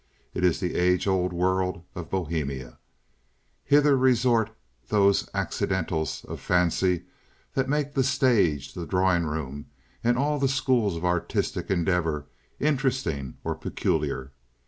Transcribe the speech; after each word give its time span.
It 0.33 0.43
is 0.43 0.59
the 0.59 0.73
age 0.73 1.05
old 1.05 1.31
world 1.31 1.83
of 1.93 2.09
Bohemia. 2.09 2.79
Hither 3.63 3.95
resort 3.95 4.49
those 4.87 5.29
"accidentals" 5.35 6.25
of 6.25 6.39
fancy 6.39 7.03
that 7.53 7.69
make 7.69 7.93
the 7.93 8.03
stage, 8.03 8.73
the 8.73 8.87
drawing 8.87 9.27
room, 9.27 9.67
and 10.03 10.17
all 10.17 10.39
the 10.39 10.47
schools 10.47 10.97
of 10.97 11.05
artistic 11.05 11.69
endeavor 11.69 12.25
interesting 12.59 13.37
or 13.43 13.53
peculiar. 13.53 14.31